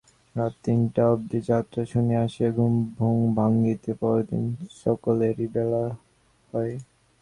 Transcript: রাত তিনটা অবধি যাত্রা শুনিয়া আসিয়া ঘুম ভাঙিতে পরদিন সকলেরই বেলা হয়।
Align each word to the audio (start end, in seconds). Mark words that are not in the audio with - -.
রাত 0.35 0.53
তিনটা 0.63 1.01
অবধি 1.13 1.39
যাত্রা 1.49 1.81
শুনিয়া 1.91 2.21
আসিয়া 2.25 2.49
ঘুম 2.97 3.17
ভাঙিতে 3.35 3.91
পরদিন 4.01 4.45
সকলেরই 4.81 5.47
বেলা 5.55 5.83
হয়। 6.53 6.73